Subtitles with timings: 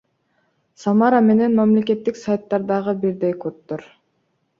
[0.85, 3.85] Самара менен мамлекеттик сайттардагы бирдей коддор